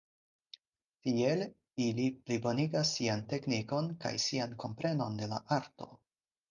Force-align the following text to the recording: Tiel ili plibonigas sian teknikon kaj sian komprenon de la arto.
Tiel 1.07 1.43
ili 1.89 2.07
plibonigas 2.25 2.95
sian 2.97 3.23
teknikon 3.35 3.95
kaj 4.07 4.17
sian 4.27 4.61
komprenon 4.67 5.23
de 5.25 5.35
la 5.37 5.45
arto. 5.63 5.97